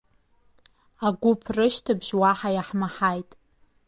Агәыԥ 1.07 1.41
рышьҭыбжь 1.55 2.11
уаҳа 2.19 2.49
иаҳмаҳаит. 2.55 3.29